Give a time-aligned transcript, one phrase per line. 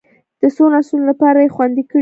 [0.41, 1.89] د څو نسلونو لپاره یې خوندي کړي.